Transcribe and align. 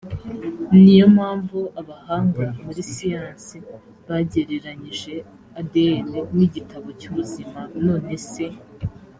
ni 0.83 0.93
yo 0.99 1.05
mpamvu 1.15 1.59
abahanga 1.81 2.45
muri 2.65 2.81
siyansi 2.93 3.57
bagereranyije 4.07 5.13
adn 5.59 6.03
n 6.37 6.39
igitabo 6.47 6.87
cy 6.99 7.07
ubuzima 7.11 7.59
none 7.85 8.15
se 8.29 8.45